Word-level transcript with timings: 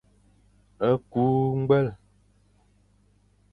Kü 1.11 1.23
ñgwel. 1.59 1.87